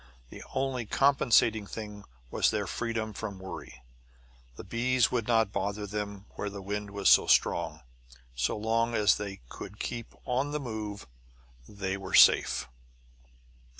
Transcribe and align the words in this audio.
The 0.31 0.41
only 0.55 0.87
compensating 0.87 1.67
thing 1.67 2.05
was 2.31 2.49
their 2.49 2.65
freedom 2.65 3.13
from 3.13 3.37
worry; 3.37 3.83
the 4.55 4.63
bees 4.63 5.11
would 5.11 5.27
not 5.27 5.51
bother 5.51 5.85
them 5.85 6.25
where 6.31 6.49
the 6.49 6.59
wind 6.63 6.89
was 6.89 7.07
so 7.07 7.27
strong. 7.27 7.81
So 8.33 8.57
long 8.57 8.95
as 8.95 9.17
they 9.17 9.41
could 9.47 9.77
keep 9.77 10.15
on 10.25 10.53
the 10.53 10.59
move 10.59 11.05
they 11.69 11.97
were 11.97 12.15
safe. 12.15 12.67